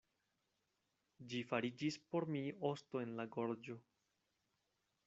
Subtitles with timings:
[1.33, 3.79] Ĝi fariĝis por mi osto en la gorĝo.